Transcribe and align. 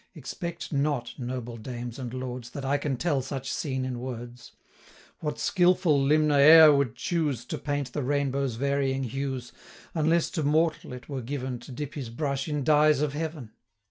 Expect 0.15 0.73
not, 0.73 1.13
noble 1.19 1.57
dames 1.57 1.99
and 1.99 2.11
lords, 2.11 2.49
That 2.49 2.65
I 2.65 2.79
can 2.79 2.97
tell 2.97 3.21
such 3.21 3.51
scene 3.53 3.85
in 3.85 3.99
words: 3.99 4.51
What 5.19 5.37
skilful 5.37 6.01
limner 6.03 6.39
e'er 6.39 6.73
would 6.75 6.95
choose 6.95 7.41
150 7.45 7.47
To 7.49 7.57
paint 7.63 7.93
the 7.93 8.01
rainbow's 8.01 8.55
varying 8.55 9.03
hues, 9.03 9.51
Unless 9.93 10.31
to 10.31 10.41
mortal 10.41 10.91
it 10.93 11.07
were 11.07 11.21
given 11.21 11.59
To 11.59 11.71
dip 11.71 11.93
his 11.93 12.09
brush 12.09 12.47
in 12.47 12.63
dyes 12.63 13.01
of 13.01 13.13
heaven? 13.13 13.51